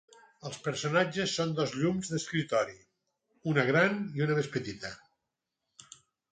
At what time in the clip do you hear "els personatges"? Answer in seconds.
0.49-1.35